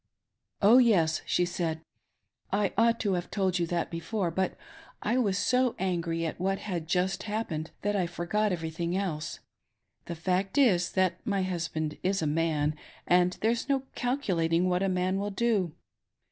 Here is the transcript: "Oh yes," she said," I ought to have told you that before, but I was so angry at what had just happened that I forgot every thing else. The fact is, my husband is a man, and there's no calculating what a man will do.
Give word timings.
"Oh 0.63 0.79
yes," 0.79 1.21
she 1.27 1.45
said," 1.45 1.79
I 2.51 2.73
ought 2.75 2.99
to 3.01 3.13
have 3.13 3.29
told 3.29 3.59
you 3.59 3.67
that 3.67 3.91
before, 3.91 4.31
but 4.31 4.57
I 5.03 5.19
was 5.19 5.37
so 5.37 5.75
angry 5.77 6.25
at 6.25 6.39
what 6.39 6.57
had 6.57 6.87
just 6.87 7.21
happened 7.29 7.69
that 7.83 7.95
I 7.95 8.07
forgot 8.07 8.51
every 8.51 8.71
thing 8.71 8.97
else. 8.97 9.41
The 10.05 10.15
fact 10.15 10.57
is, 10.57 10.95
my 11.23 11.43
husband 11.43 11.99
is 12.01 12.23
a 12.23 12.25
man, 12.25 12.73
and 13.05 13.37
there's 13.41 13.69
no 13.69 13.83
calculating 13.93 14.67
what 14.67 14.81
a 14.81 14.89
man 14.89 15.19
will 15.19 15.29
do. 15.29 15.71